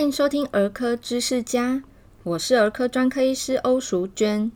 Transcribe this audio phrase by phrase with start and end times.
[0.00, 1.82] 欢迎收听儿科知识家，
[2.22, 4.50] 我是儿科专科医师欧淑娟。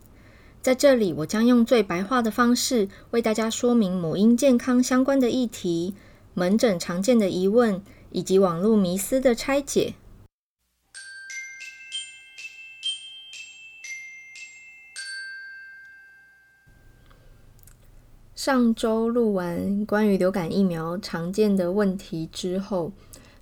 [0.59, 5.93] 在这里，我将用最白话的方式为大家说明母婴健康相关的议题、
[6.33, 7.79] 门诊常见的疑问
[8.11, 9.93] 以及网络迷思的拆解。
[18.33, 22.91] 上周录完关于流感疫苗常见的问题之后，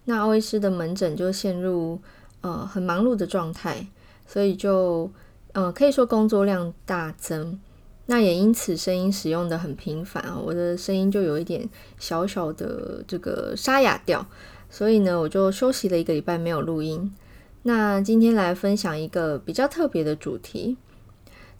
[0.05, 1.99] 那欧医师的门诊就陷入
[2.41, 3.88] 呃很忙碌的状态，
[4.26, 5.12] 所以就。
[5.55, 7.59] 呃，可以说工作量大增，
[8.07, 14.26] 那也因此声音使用的很频繁啊，我的声音就有一点小小的这个沙哑掉，
[14.71, 17.13] 所以呢，我就休息了一个礼拜没有录音。
[17.62, 20.76] 那今天来分享一个比较特别的主题，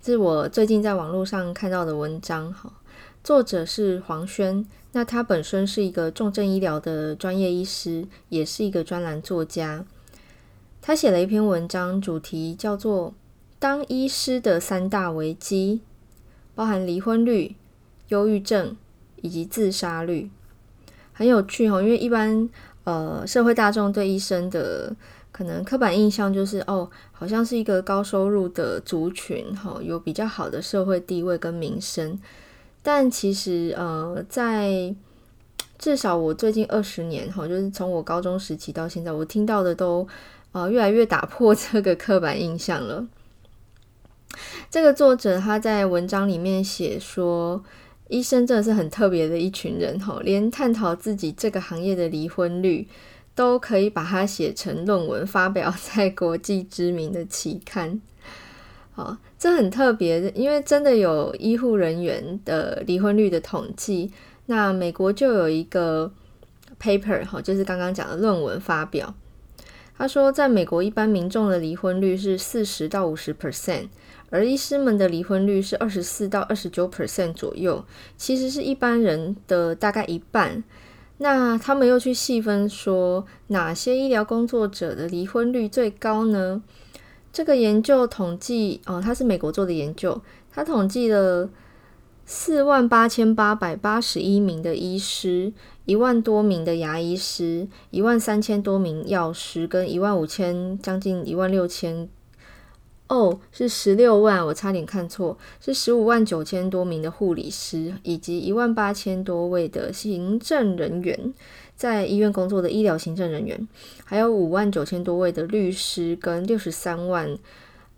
[0.04, 2.74] 是我最近在网络上看到的文章，哈，
[3.24, 9.86] 作者是黄轩，那他本身是一个重症医疗的专业医师，也是一个专栏作家，
[10.82, 13.14] 他写了一篇文章，主题叫做。
[13.60, 15.80] 当医师的三大危机，
[16.54, 17.56] 包含离婚率、
[18.10, 18.76] 忧郁症
[19.22, 20.30] 以及自杀率，
[21.14, 21.82] 很有趣哦。
[21.82, 22.50] 因为一般
[22.84, 24.94] 呃社会大众对医生的
[25.32, 32.20] 可能刻板印象就是哦，好像是一个高收入的族群，哈，有比较好的社会地位跟名声。
[32.84, 34.94] 但其实呃，在
[35.80, 40.06] 至少我最近二十年哈，就是从我高中时期到现在，我听到的都
[40.52, 43.08] 呃越来越打破这个刻板印象了。
[44.70, 47.64] 这个作者他在文章里面写说，
[48.10, 52.88] 医生真的是很特别的一群人哈，连探讨自己这个行业的离婚率，
[53.34, 58.02] 都可以把它写成论文发表在国际知名的期刊。
[58.94, 64.12] 好，这很特别，因为真的有医护人员的离婚率的统计。
[64.46, 66.12] 那美国就有一个
[66.80, 69.14] paper 哈，就是刚刚讲的论文发表。
[69.98, 73.88] 他说，在美国一般民众的离婚率是四十到五十 percent。
[74.30, 77.86] 而医师们的离婚率是二十四到二十九 percent 左右，
[78.18, 80.64] 其实是一般人的大概一半。
[81.20, 86.64] 那他们又去细分说，哪些医疗工作者的离婚率最高呢？
[87.34, 90.22] 这个研究统计哦，它是美国做的研究，
[90.52, 91.50] 它统计了
[92.26, 95.52] 四万八千八百八十一名的医师，
[95.86, 102.08] 一万多名的牙医师，一万三千多名药师，跟一万五千将近一万六千。
[103.10, 111.34] 哦，是十六万，我差点看错，是十五万九千多名的护理师，以及一万八千多位的行政人员，
[111.76, 113.68] 在医院工作的医疗行政人员，
[114.06, 117.38] 还有五万九千多位的律师，跟六十三万，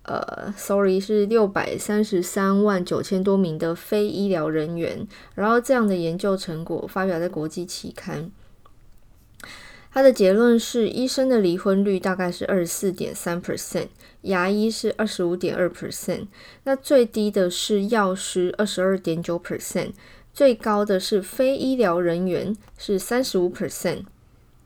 [0.03, 5.07] 呃，sorry，是六百三十三万九千多名的非医疗人员。
[5.35, 8.31] 然后这样的研究成果发表在国际期刊。
[9.91, 13.87] 他的结论是，医生的离婚率大概是二十四点三 percent，
[14.23, 16.27] 牙医是二十五点二 percent，
[16.65, 19.91] 那最低的是药师二十二点九 percent，
[20.35, 24.03] 最高的是非医疗人员是三十五 percent。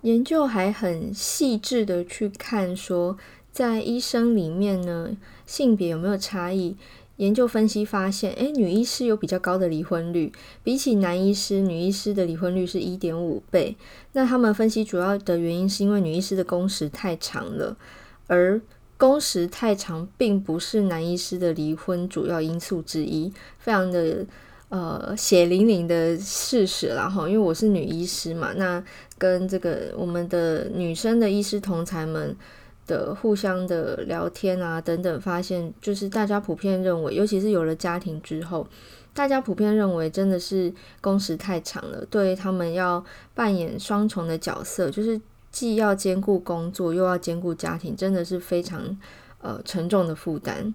[0.01, 3.15] 研究还很细致的去看说，
[3.51, 5.15] 在医生里面呢，
[5.45, 6.75] 性别有没有差异？
[7.17, 13.77] 研究分析发现，诶，女医师有比较高的离婚率，比起男医师，女医师的离婚率是一点五倍。
[14.13, 17.77] 那他们分析主要的原因是因为女医师的工时太长了，
[18.25, 18.59] 而
[18.97, 24.25] 工时太长并不是男医师的离婚主要因素之一，非常的
[24.69, 27.27] 呃血淋淋的事实了哈。
[27.27, 28.83] 因为我是女医师嘛，那
[29.17, 32.35] 跟这个我们的女生的医师同侪们。
[32.89, 38.65] 的互相的聊天啊等等，发现就是大家普遍认为，尤其是有了家庭之后，
[39.13, 45.21] 大家普遍认为真的是工时太长了，对他们要扮演双重的角色，就是
[45.51, 48.97] 既要兼顾工作又要兼顾家庭，真的是非常
[49.43, 50.73] 呃沉重的负担。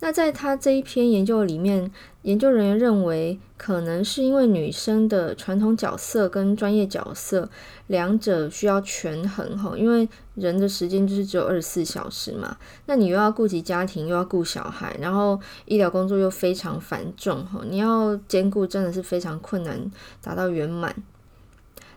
[0.00, 1.90] 那在他这一篇研究里面，
[2.22, 7.50] 研究人员认为，可能是因为女生的传统角色跟专业角色
[7.88, 12.56] 两者需要权衡哈，因为人的时间就是只有二十四小时嘛，
[12.86, 19.90] 那你又要顾及家庭，又要顾小孩，然后医疗工作又非常繁重哈，你要兼顾真的是非常困难，
[20.22, 20.94] 达到圆满。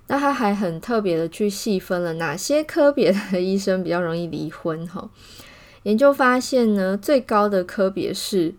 [0.08, 5.10] 那他还很特别的去细分了哪些科别的医生比较容易离婚哈。
[5.84, 8.54] 研究发现呢，最高的科别是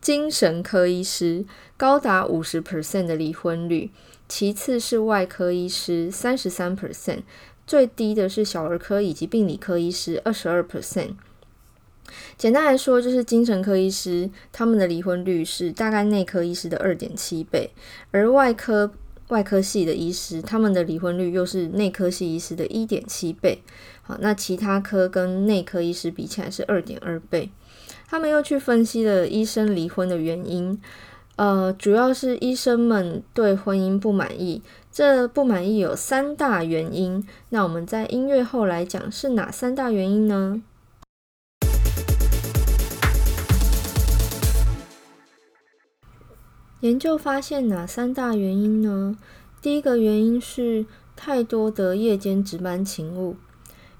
[0.00, 1.44] 精神科医师，
[1.76, 3.90] 高达五十 percent 的离婚率；
[4.28, 7.18] 其次是外科医师，三十三 percent；
[7.66, 11.10] 最低的是小儿科以及病理科医师，二十二 percent。
[12.36, 17.70] 简单来说，就是精神科医师他们的离婚率是大概内科医师的二点七倍，
[18.10, 18.92] 而外科
[19.28, 23.60] 外科系的医师，他们的离婚率又是内科系医师的一点七倍。
[24.02, 27.50] 好，那其他科跟内科医师比起来是二点二倍。
[28.08, 30.80] 他们又去分析了医生离婚的原因，
[31.34, 34.62] 呃，主要是医生们对婚姻不满意。
[34.92, 37.26] 这不满意有三大原因。
[37.50, 40.62] 那我们在音乐后来讲是哪三大原因呢？
[46.86, 49.18] 研究发现哪三大原因呢？
[49.60, 50.86] 第一个原因是
[51.16, 53.34] 太多的夜间值班勤务。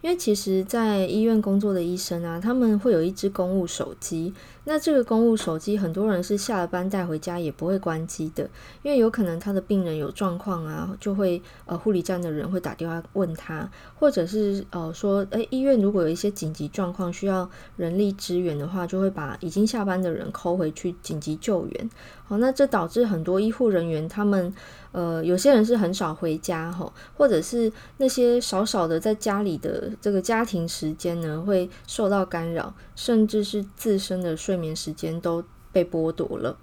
[0.06, 4.32] 因为其实，在医院工作的医生啊，他们会有一支公务手机。
[4.62, 8.48] 那这个公务手机，很多人是下了班带回家也不会关机的，
[8.84, 21.90] 因为有可能他的病人有状况啊，就会呃护理站的人会打电话问他，或者是呃说，诶，医院如果有一些紧急状况需要人力支援的话，就会把已经下班的人 call 回去紧急救援。
[22.28, 24.54] 好，那这导致很多医护人员他们。
[24.96, 36.56] 呃，有些人是很少回家哈，或者是那些少少的在家里的这个家庭时间呢，会受到干扰，甚至是自身的睡眠时间都被剥夺了。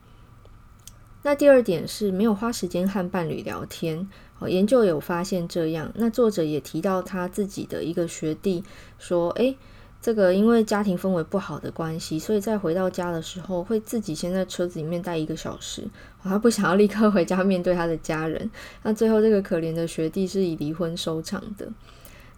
[1.22, 4.10] 那第二点是没有花时间和伴侣聊天，
[4.48, 5.92] 研究有发现这样。
[5.94, 8.64] 那作者也提到他自己的一个学弟
[8.98, 9.56] 说，诶。
[10.04, 15.82] 这个因为家庭氛围不好的关系，所以在回到家的时候，会自己先在车子里面待一个小时，
[16.22, 18.52] 他不想要立刻回家面对他的家人。
[18.84, 21.70] 那最后这个可怜的学弟是以离婚收场的。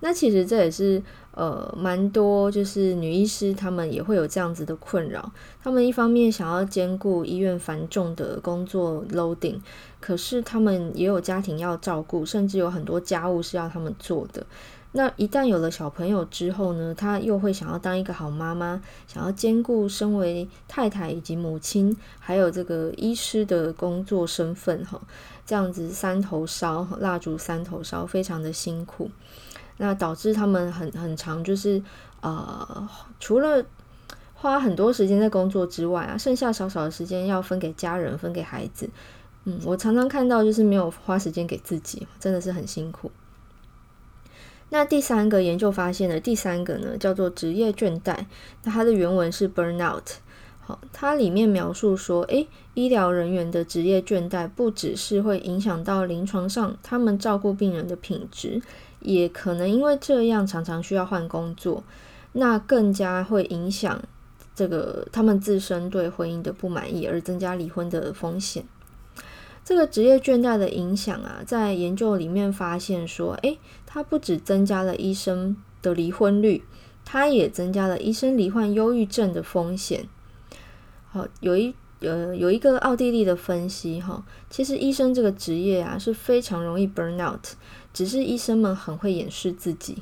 [0.01, 1.01] 那其实这也是
[1.31, 5.31] 呃蛮多，就是女医师她们也会有这样子的困扰。
[5.63, 9.55] 她们一方面想要兼顾医院繁重的工作 loading，
[9.99, 14.45] 可是她们也有家庭要照顾，甚至有很多家务是要她们做的。
[14.97, 25.01] 那一旦有了小朋友之后呢，她又会想要当一个好妈妈，想要兼顾身为太太以及母亲，还有这个医师的工作身份哈，
[25.45, 29.11] 这样子三头烧，蜡烛三头烧，非常的辛苦。
[29.75, 31.83] 那导致他们很很长，就是
[32.21, 32.87] 呃，
[33.19, 33.65] 除了
[34.33, 38.89] 花很多时间在工作之外啊，剩下少少的时间要分给家人，分给孩子。
[39.43, 43.11] 嗯，我常常看到就是没有花时间给自己，真的是很辛苦。
[44.75, 48.25] 那第三个研究发现的第三个呢，叫做职业倦怠。
[48.65, 50.15] 那它的原文是 burnout。
[50.59, 58.61] 好，它里面描述说，诶，医疗人员的职业倦怠不只是会影响到临床上他们照顾病人的品质，
[58.99, 61.81] 也可能因为这样常常需要换工作，
[62.33, 64.03] 那更加会影响
[64.53, 68.65] 这个他们自身对婚姻的不满意，而增加离婚的风险。
[69.63, 73.57] 这个职业倦怠的影响啊，在研究里面发现说，诶，
[73.95, 76.65] 它不只增加了医生的离婚率，
[77.05, 80.09] 它也增加了医生罹患忧郁症的风险。
[81.09, 87.45] 好，有一呃有一个奥地利的分析哈，其实医生这个职业啊是非常容易 burn out，
[87.93, 89.99] 只是医生们很会掩饰自己。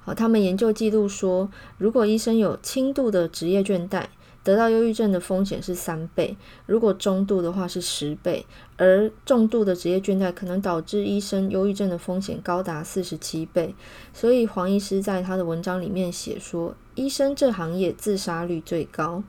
[0.00, 4.04] 好，他们研究记录说，如果医生有轻度的职业倦怠，
[4.42, 8.46] 得到忧郁症的风险是三倍，如果中度的话是十倍，
[8.76, 13.74] 而重度的职业倦怠可能导致医生忧郁症的风险高达四十七倍。
[14.14, 19.22] 所以黄医师在他的文章里面写说，医生这行业自杀率最高。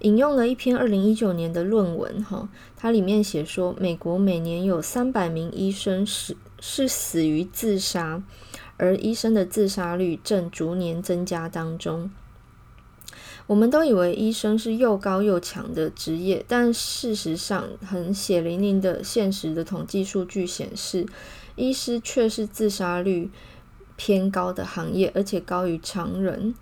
[0.00, 8.22] 引用了一篇二零一九年的论文，哈，它里面写说，美国每年有三百名医生死是死于自杀，
[8.78, 12.10] 而医生的自杀率正逐年增加当中。
[13.50, 21.04] 我们都以为医生是又高又强的职业，但事实上，很血淋淋的现实的统计数据显示，
[21.56, 23.28] 医师却是自杀率
[23.96, 26.54] 偏高的行业，而且高于常人。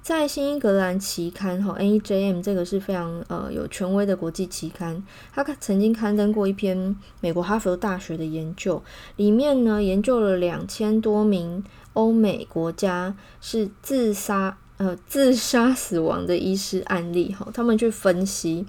[0.00, 8.82] 在新英格兰期刊哈 NEJM 这个是非常呃有权威的国际期刊，他曾经刊登过一篇美国哈佛大学的研究，
[9.16, 11.62] 里面呢研究了两千多名
[11.92, 14.56] 欧美国家是自杀。
[14.78, 18.64] 呃，自杀死亡的医师案例哈，他们去分析，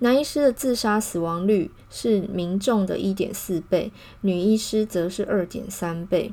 [0.00, 3.92] 男医师的自杀死亡率是民众的一点四倍，
[4.22, 6.32] 女医师则是二点三倍。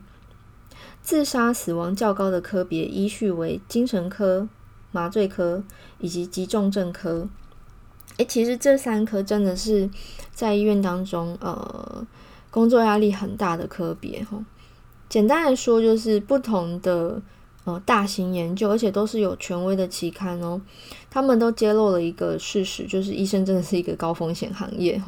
[1.04, 4.50] 自杀死亡较高的科别依序为精神科、
[4.92, 5.64] 麻醉科
[6.00, 7.30] 以及急重症科。
[8.18, 9.88] 诶，其实这三科真的是
[10.34, 12.08] 在医院当中，呃，
[12.50, 14.44] 工作压力很大的科别哈。
[15.08, 17.22] 简单来说，就是不同的。
[17.64, 20.60] 呃，大型研究，而且都是有权威的期刊哦。
[21.10, 25.02] 他们都揭露了一个事实，就是医生真的是一个高风险行业。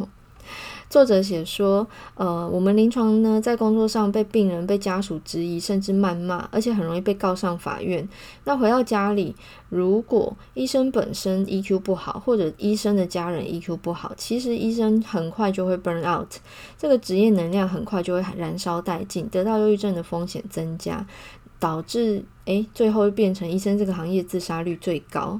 [0.89, 8.07] 作者写说，呃，我们临床呢，在工作上被病人、被家属质疑，甚至谩骂，而且很容易被告上法院。
[8.43, 9.35] 那回到家里，
[9.69, 16.29] 如果医生本身 EQ 不好，或者医生的家人 EQ 不好，其实医生很快就会 burn out，
[16.77, 21.03] 这个职业能量很快就会燃烧殆尽，得到忧郁症的风险增加，
[21.63, 25.39] 导致诶，最后变成医生这个行业自杀率最高。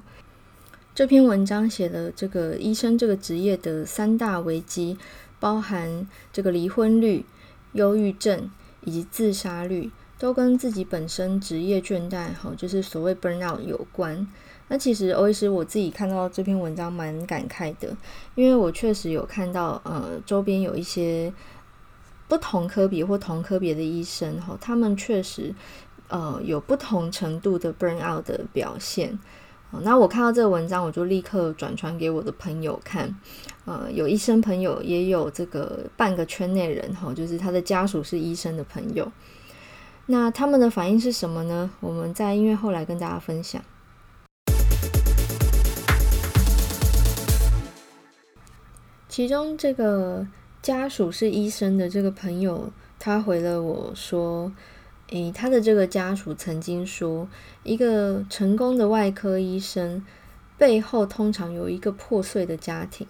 [0.96, 4.98] 这篇文章写了这个医生这个职业的三大危机。
[5.44, 7.26] 包含这个离婚率、
[7.74, 8.50] 忧郁症
[8.86, 14.26] 以及自杀率，都跟自己本身职业倦怠，哈，就是所谓 burnout 有关。
[14.70, 17.94] 那其实欧医师我自己看到这篇文章蛮感慨的，
[18.36, 21.34] 因为我确实有看到，呃，周边有一些
[22.30, 25.54] 不同科别或同科别的医生，哈，他们确实，
[26.10, 29.18] 呃，有不同程度的 burnout 的表现。
[29.82, 33.12] 那我看到这个文章，我就立刻转传给我的朋友看。
[33.66, 39.12] 呃，有医生朋友，也有这个半个圈内人哈，就是他的家属是医生的朋友。
[40.06, 41.72] 那他们的反应是什么呢？
[41.80, 43.64] 我们在音乐后来跟大家分享。
[49.10, 50.28] 其中这个
[50.62, 54.52] 家属是医生的这个朋友，他回了我说。
[55.10, 57.28] 诶，他的这个家属曾经说，
[57.64, 60.04] 一个成功的外科医生
[60.58, 63.06] 背后通常有一个破碎的家庭，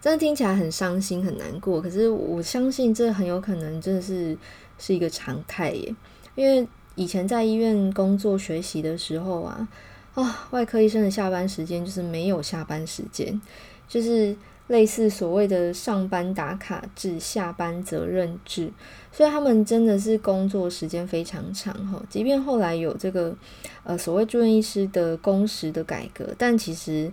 [0.00, 1.80] 真的听起来很伤心很难过。
[1.80, 4.36] 可是我相信这很有可能真的是
[4.78, 5.94] 是一个常态耶，
[6.34, 9.68] 因为以前在医院工作学习的时候啊，
[10.14, 13.40] 啊、哦，外科医生的下班时间就是没有下班时间，
[13.88, 14.36] 就是。
[14.68, 18.70] 类似所谓的上班打卡制、下班责任制，
[19.12, 22.02] 所以他们真的是工作时间非常长哈。
[22.08, 23.36] 即便后来有这个
[23.82, 27.12] 呃所谓住院医师的工时的改革，但其实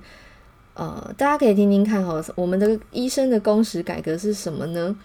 [0.76, 4.96] 呃大家可以听听看哈，我们的医生的工时改革是什么呢？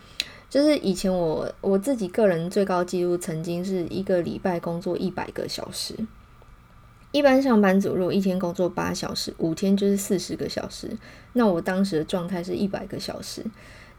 [0.49, 5.95] 就是以前我我自己个人最高纪录曾经是一个礼拜工作一百个小时。
[7.17, 10.91] 一般上班族如果一天工作八小时，五天就是四十个小时。
[11.33, 13.43] 那我当时的状态是一百个小时。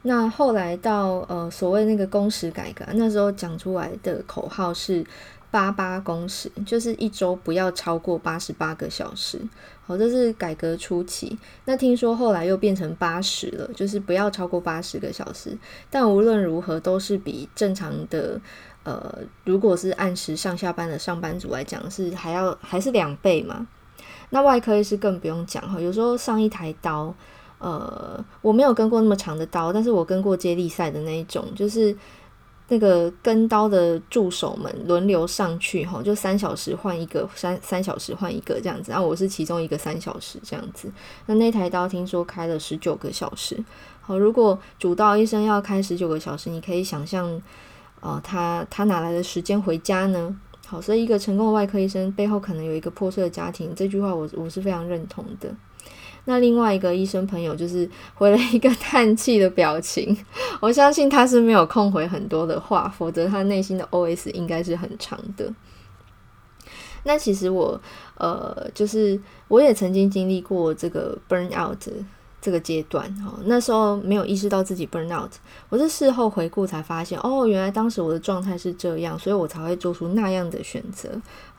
[0.03, 5.03] 那后来到呃所谓那个工时改革，那时候讲出来的口号是
[5.49, 9.41] 八八工时，就是一周不要超过八十八个小时。
[9.87, 11.39] 好，这是改革初期。
[11.65, 15.57] 那听说后来又变成八十了，就是不要超过八十个小时。
[15.89, 18.39] 但无论如何，都是比正常的。
[18.83, 23.67] 呃，如果是按时上下班的上班族来讲，是还要还是两倍嘛？
[24.29, 27.13] 那外科医师更不用讲哈，有时候上一台刀，
[27.59, 31.93] 呃，我没有跟过那么长的刀，但是我跟过接力赛的那一种，就是
[32.67, 40.91] 那个跟刀的助手们轮流上去哈，就三小时换一个，三三小时换一个这样子，然后我是其中一个三小时这样子。
[41.25, 43.63] 那那台刀听说开了十九个小时，
[44.01, 47.41] 好，如果主刀医生要开十九个小时，你可以想象。
[47.99, 50.39] 哦，他他哪来的时间回家呢？
[50.67, 55.51] 好，所以一个成功的外科医生背后可能有一个破碎的家庭，这句话我我是非常认同的。
[56.29, 60.15] 那另外一个医生朋友就是回了一个叹气的表情，
[60.59, 65.51] 我相信他是没有空回很多的话，否则他内心的 OS 应该是很长的。
[67.03, 67.79] 那其实我
[68.15, 69.17] 呃，就是
[69.47, 71.87] 我也曾经经历过这个 burn out。
[72.47, 75.29] 这个阶段，哈，那时候没有意识到自己 burn out，
[75.67, 81.09] 我是事后回顾才发现，哦，原来当时我的状态是这样，所以我才会做出那样的选择，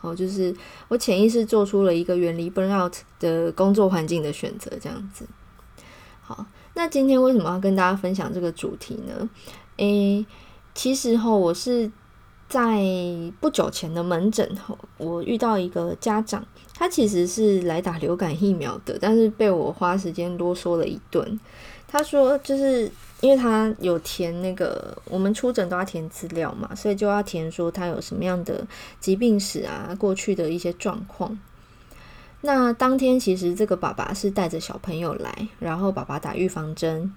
[0.00, 0.56] 哦，就是
[0.88, 5.26] 我潜意识做出了一个远离 burn out 的工作环境的选择，这样子。
[6.22, 9.28] 好，那今天为什么要跟大家分享这个主题呢？
[9.76, 10.24] 诶，
[10.74, 11.92] 其实哈，我是
[12.48, 12.82] 在
[13.40, 14.56] 不久前的门诊，
[14.96, 16.46] 我遇到一个家长。
[16.78, 21.40] 他其实是来打流感疫苗的，但是被我花时间啰嗦了一顿。
[21.88, 22.88] 他说，就是
[23.20, 28.64] 因为他有填那个，我们出诊都要填资料嘛，所以就要填说他有什么样的
[29.00, 31.36] 疾病史啊，过去的一些状况。
[32.42, 37.12] 那当天其实这个爸爸是带着小朋友来，然后爸爸打预防针，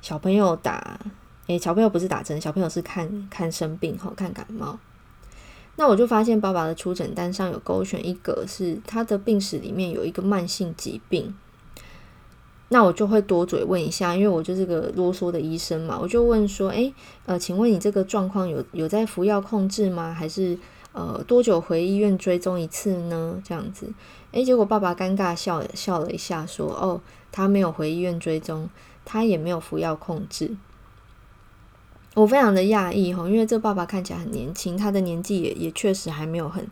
[0.00, 1.00] 小朋友打，
[1.48, 4.78] 诶，小朋友不是打针，小朋友是看看生病后看感冒。
[5.80, 11.34] 那我就发现爸爸的出诊单上有勾选一个是他的病史里面有一个慢性疾病，
[12.68, 16.92] 那我就会多嘴问一下，因为我就是个啰嗦的医生嘛，我就问说，诶，
[17.24, 20.12] 呃，请问你这个状况有有在服药控制吗？
[20.12, 20.58] 还是
[20.92, 23.40] 呃多久回医院追踪一次呢？
[23.42, 23.90] 这样子，
[24.32, 27.00] 诶，结果爸爸尴尬笑笑了一下，说，哦，
[27.32, 28.68] 他没有回医院追踪，
[29.06, 30.54] 他也没有服药控制。
[32.14, 36.66] 我非常的讶异哈，因为这爸爸看起来很年轻，他的年纪也也确实还没有很，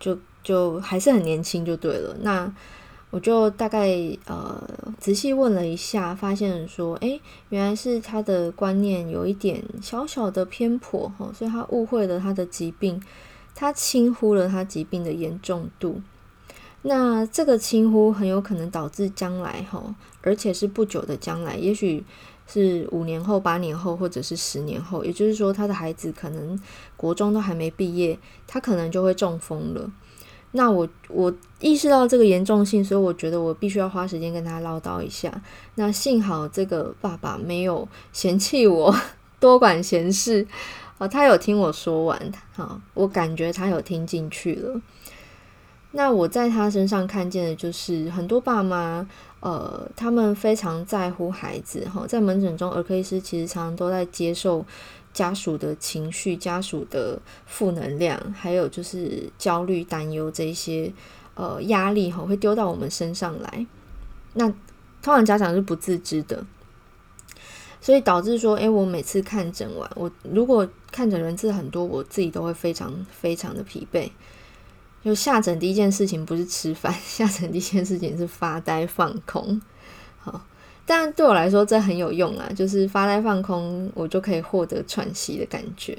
[0.00, 2.16] 就就还是很年轻就对了。
[2.20, 2.52] 那
[3.10, 3.90] 我就大概
[4.26, 4.60] 呃
[4.98, 7.20] 仔细问了一下，发现说，诶，
[7.50, 13.00] 原来是他的观念有一点小小的偏颇哈，所以他误会了他的疾病，
[13.54, 16.00] 他轻忽了他疾病的严重度。
[16.84, 22.02] 那这个轻忽很有可能导致将来哈，而且是不久的将来，也许
[22.52, 26.60] 是五年后、八年后，或者是十年后，也就是说，他的孩子可能
[26.96, 29.90] 国中都还没毕业，他可能就会中风了。
[30.50, 35.42] 那我我意识到这个严重性，所以我觉得我必须要花时间跟他唠叨一下。
[35.76, 38.94] 那幸好这个爸爸没有嫌弃我
[39.40, 40.46] 多管闲事，
[40.98, 44.78] 啊，他有听我说完，好，我感觉他有听进去了。
[45.92, 49.06] 那我在他身上看见的就是很多爸妈，
[49.42, 54.64] 呃，他们非常在乎孩子，哈，在门诊中，儿科医师其实常常都在接受。
[55.14, 60.90] 家属的情绪、家属的负能量，还有就是焦虑、担忧这一些
[61.34, 63.66] 呃压力哈，会丢到我们身上来。
[64.32, 64.48] 那
[65.02, 66.42] 通常家长是不自知的，
[67.78, 74.08] 所以导致说，诶，我每次看诊完，我如果看诊人次很多，我自己都会非常非常的疲惫。
[75.04, 79.60] 就下诊第一件事情不是吃饭， 下诊第一件事情是发呆放空，
[80.20, 80.40] 好。
[80.84, 82.50] 但对我来说，这很有用啊！
[82.56, 85.96] 就是发呆放空，我就可以获得喘息的感觉。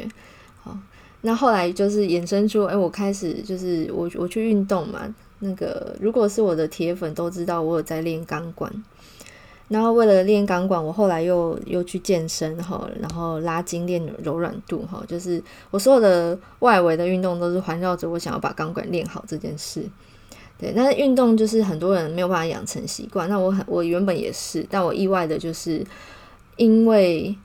[0.61, 0.77] 好，
[1.21, 5.01] 那后来就是衍生出，哎，我开始就是我我去运动嘛。
[5.39, 8.71] 那个如果是我的铁粉都知道，我有在练钢管。
[9.69, 15.41] 然后为了练钢管，我后来又又去健身哈，然后拉筋练柔软度哈，就是
[15.71, 19.83] 我所有的外围的运动都是环绕着我想要把钢管练好这件事。
[20.59, 23.27] 对，那运动就是很多人没有办法养成习惯。
[23.27, 25.85] 那我很，我原本也是，但我意外的就是，
[26.57, 27.35] 因为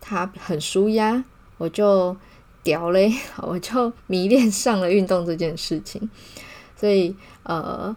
[0.00, 1.22] 它很舒压，
[1.58, 2.16] 我就
[2.62, 6.10] 屌嘞， 我就迷恋上了运动这件事情。
[6.76, 7.14] 所以，
[7.44, 7.94] 呃，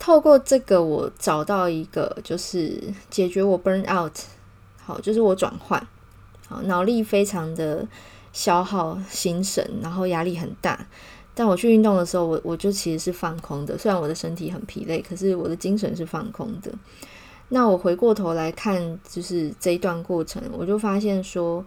[0.00, 4.12] 透过这个，我找到一个就是解决我 burn out，
[4.82, 5.86] 好，就是我转换，
[6.48, 7.86] 好，脑力非常的
[8.32, 10.86] 消耗心神，然后压力很大。
[11.34, 13.76] 但我去运动的时候，我我就其实是放空的。
[13.76, 16.72] 虽然我的身体很疲累，可是我的精神是放空的。
[17.50, 21.64] 那我回过头来看，就是这一段过程，我就发现说。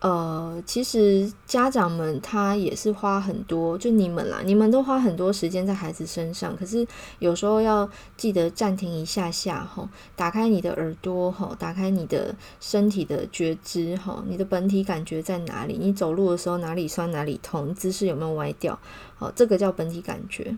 [0.00, 6.56] 呃，其实家长们他也是花很多，就你们啦，你们都花很多时间在孩子身上。
[6.56, 6.86] 可是
[7.18, 15.76] 有时候要记得暂停一下下，吼，打开你的耳朵，吼，打开你的身体的觉知，吼，你的本体感觉在哪里？
[15.76, 17.74] 你走路的时候哪里酸哪里痛？
[17.74, 18.78] 姿势有没有歪掉？
[19.16, 20.56] 好，这个叫本体感觉，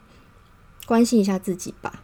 [0.84, 2.02] 关心一下自己吧。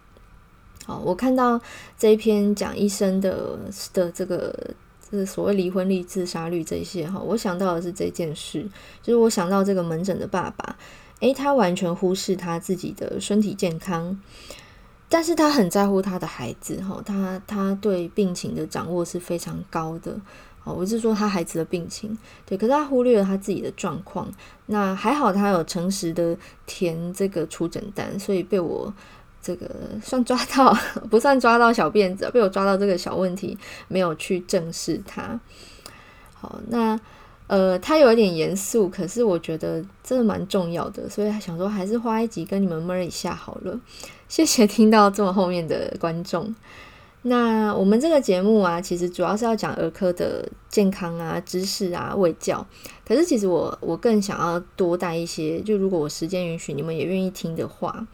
[0.86, 1.60] 好，我看到
[1.98, 3.58] 这一篇讲医生的
[3.92, 4.74] 的这个。
[5.16, 8.68] 是所谓离婚率、自杀率这些哈，我想到的是这件事，
[9.02, 10.76] 就是我想到这个门诊的爸爸，
[11.20, 14.20] 诶，他完全忽视他自己的身体健康，
[15.08, 20.20] 但是他很在乎他的孩子哈，他他对病情的掌握是非常高的，
[20.64, 24.28] 哦，我是说他孩子的病情，对，可是他忽略了他自己的状况，
[24.66, 28.92] 那还好他有诚实的填这个出诊单，所以被我。
[29.46, 29.70] 这个
[30.02, 30.76] 算抓到，
[31.08, 33.56] 不算抓到小辫子，被我抓到这个小问题，
[33.86, 35.38] 没有去正视它。
[36.34, 36.98] 好，那
[37.46, 43.78] 呃，他有一点严肃，可是我觉得真的蛮重要的，所以想说还是花一集跟你们闷一下好了。
[44.26, 46.52] 谢谢听到这么后面的观众。
[47.22, 52.64] 那我们这个节目啊，其实主要是要讲儿科的健康啊、知识啊、卫教。
[53.06, 58.06] 可是其实我我更想要多带一些，就如果我时间允许，你们也愿意听的话。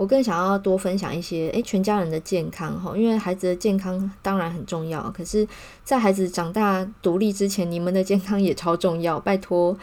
[0.00, 5.46] 我更想要多分享一些，诶，全家人的健康哈，因为孩子的健康当然很重要，可是，
[5.84, 9.76] 在孩子长大独立之前，你们的健康也超重要，拜托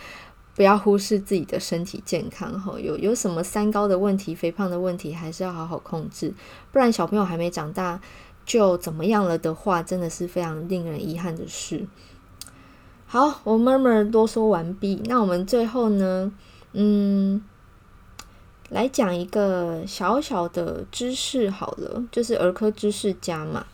[0.56, 2.80] 不要忽视自己的身体健康哈。
[2.80, 6.34] 有有什么三高的问题、肥胖的问题，还是要好好控制，
[6.72, 8.02] 不然小朋友还没长大
[8.44, 11.86] 就怎么样了的话，真的是非常令人遗憾的事。
[13.06, 16.32] 好，我慢慢多说完毕，那我们最后呢，
[16.74, 17.44] 嗯。
[18.70, 23.66] 来讲一个小小的知识好了，就是儿科知识家嘛。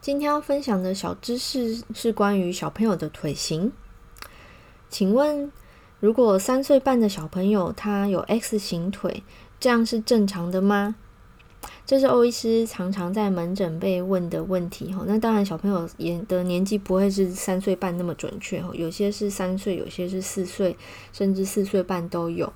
[0.00, 3.72] 今天要分享的小知识是关于小朋友的腿型。
[4.90, 5.50] 请问，
[6.00, 9.22] 如果三岁半的小朋友他有 X 型腿，
[9.60, 10.96] 这样是正常的吗？
[11.86, 15.04] 这是欧医师常常在门诊被问的问题哈。
[15.06, 20.76] 那当然，小朋友也的年纪不会是三岁半那么准确哈，有些是三岁，有些是四岁，
[21.12, 22.50] 甚至四岁半都有。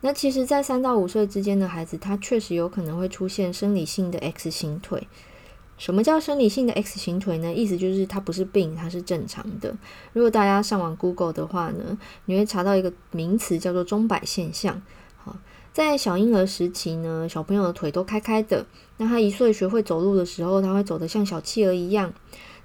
[0.00, 5.06] 那其实，在三到五岁之间的孩子，他确实有可能会出现生理性的 X 型腿。
[5.76, 7.52] 什么叫生理性的 X 型腿呢？
[7.52, 9.76] 意思就是它不是病，它是正常的。
[10.12, 14.80] 如果大家上网 Google 的话呢，你会查到一个名词叫做钟摆现象。
[15.72, 18.64] 在小婴儿时期呢，小朋友的腿都开开的。
[18.98, 22.12] 那他一岁学会走路的时候，他会走得像小企鹅一样。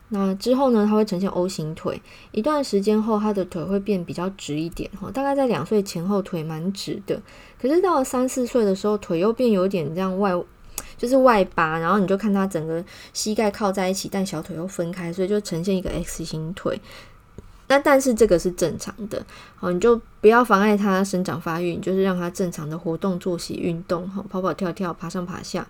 [0.09, 2.01] 那之后呢，他会呈现 O 型腿。
[2.31, 4.89] 一段时间后，他的腿会变比较直一点。
[4.99, 7.21] 哈，大概在两岁前后，腿蛮直的。
[7.61, 10.33] 可是到了三四岁的时候，腿又变有点这样外。
[10.95, 16.79] 就是外八，然后你就看他整个膝盖靠在一起，但小腿又分开，所以就呈现一个 X 型腿。
[17.69, 19.25] 那但是这个是正常的，
[19.55, 25.67] 好，你就不要妨碍他生长发育，就是让他正常的活动、作息、运动，哈，跑跑跳跳、爬上爬下，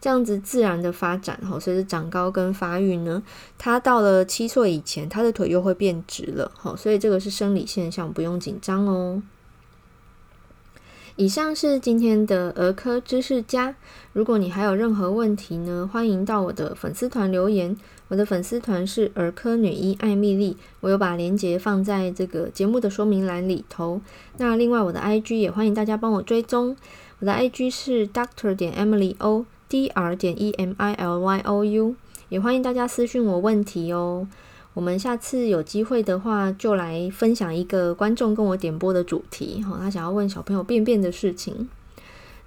[0.00, 3.22] 这样子自然的发展，哈，随着长高跟发育呢，
[3.58, 9.22] 他到了七岁以前，他的腿又会变直了，好，所以这个是生理现象，不用紧张哦。
[11.16, 13.74] 以上是今天的儿科知识家。
[14.14, 17.76] 如果你还有任何问题呢，欢迎到我的粉丝团留言。
[18.08, 24.00] 我的粉丝团是儿科女医艾米丽，我有把链接放在这个节目的说明栏里头。
[24.38, 26.76] 那另外我的 IG 也欢迎大家帮我追踪，
[27.20, 31.94] 我的 IG 是 Doctor 点 Emily O，Dr 点 E M I L Y O U，
[32.30, 34.26] 也欢迎大家私讯我问题哦。
[34.74, 41.68] 我们下次有机会的话，就来分享一个观众跟我点播的主题，哈，他想要问小朋友便便的事情。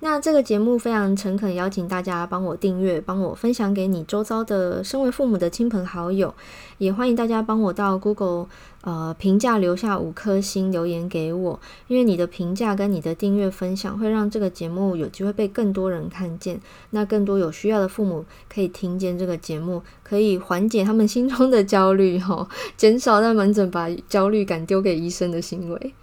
[0.05, 6.31] 那这个节目非常诚恳，邀请大家帮我订阅，帮我分享给你周遭的身为父母的亲朋好友，
[6.77, 8.45] 也欢迎大家帮我到 Google
[8.81, 25.93] 呃评价留下五颗星留言给我，因为你的评价跟你的订阅分享会让这个节目有机会被更多人看见，那更多有需要的父母可以听见这个节目，可以缓解他们心中的焦虑，哈，减少在门诊把焦虑感丢给医生的行为。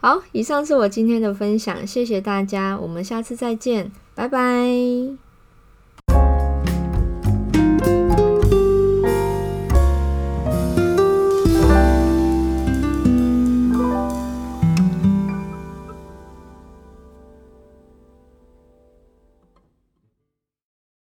[0.00, 5.29] 好，以上是我今天的分享，谢谢大家，我们下次再见，拜拜。